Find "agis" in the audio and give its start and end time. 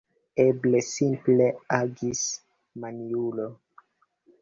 1.81-2.25